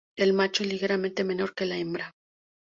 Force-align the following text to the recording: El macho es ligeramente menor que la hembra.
El 0.17 0.33
macho 0.33 0.63
es 0.63 0.69
ligeramente 0.71 1.23
menor 1.23 1.53
que 1.53 1.67
la 1.67 1.77
hembra. 1.77 2.15